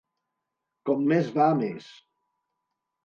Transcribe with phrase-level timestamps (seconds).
[0.89, 1.93] Com més va més.